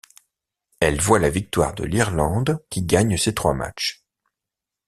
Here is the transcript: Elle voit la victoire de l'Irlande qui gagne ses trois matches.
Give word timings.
Elle 0.79 0.99
voit 0.99 1.19
la 1.19 1.29
victoire 1.29 1.75
de 1.75 1.83
l'Irlande 1.83 2.57
qui 2.71 2.81
gagne 2.81 3.17
ses 3.17 3.35
trois 3.35 3.53
matches. 3.53 4.03